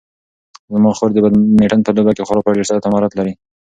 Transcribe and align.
زما 0.73 0.91
خور 0.97 1.09
د 1.13 1.17
بدمینټن 1.25 1.79
په 1.85 1.91
لوبه 1.95 2.11
کې 2.15 2.25
خورا 2.27 2.53
ډېر 2.57 2.65
سرعت 2.69 2.83
او 2.85 2.91
مهارت 2.93 3.11
لري. 3.15 3.33